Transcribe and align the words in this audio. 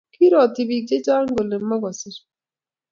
kiiroti 0.13 0.61
biik 0.69 0.85
che 0.89 0.97
chang 1.05 1.27
kole 1.35 1.57
mokusir 1.69 2.15